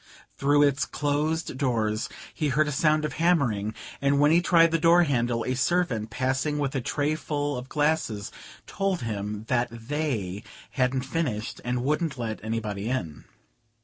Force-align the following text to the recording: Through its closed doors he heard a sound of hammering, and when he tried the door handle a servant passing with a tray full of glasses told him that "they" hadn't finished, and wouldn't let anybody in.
Through 0.35 0.63
its 0.63 0.85
closed 0.87 1.59
doors 1.59 2.09
he 2.33 2.47
heard 2.49 2.67
a 2.67 2.71
sound 2.71 3.05
of 3.05 3.13
hammering, 3.21 3.75
and 4.01 4.19
when 4.19 4.31
he 4.31 4.41
tried 4.41 4.71
the 4.71 4.79
door 4.79 5.03
handle 5.03 5.45
a 5.45 5.53
servant 5.53 6.09
passing 6.09 6.57
with 6.57 6.73
a 6.73 6.81
tray 6.81 7.13
full 7.13 7.55
of 7.55 7.69
glasses 7.69 8.31
told 8.65 9.01
him 9.03 9.43
that 9.47 9.67
"they" 9.69 10.41
hadn't 10.71 11.03
finished, 11.05 11.61
and 11.63 11.83
wouldn't 11.83 12.17
let 12.17 12.43
anybody 12.43 12.89
in. 12.89 13.25